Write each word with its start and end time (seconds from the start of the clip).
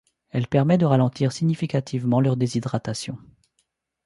Elle 0.31 0.47
permet 0.47 0.79
de 0.79 0.85
ralentir 0.87 1.31
significativement 1.31 2.21
leur 2.21 2.35
déshydratation. 2.35 3.19